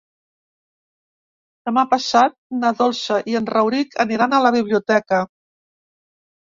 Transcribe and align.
Demà 1.69 1.83
passat 1.91 2.35
na 2.63 2.73
Dolça 2.81 3.21
i 3.35 3.39
en 3.43 3.53
Rauric 3.53 3.97
aniran 4.07 4.37
a 4.37 4.43
la 4.49 4.55
biblioteca. 4.59 5.25